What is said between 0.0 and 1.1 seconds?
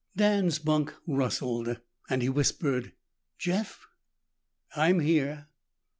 Dan's bunk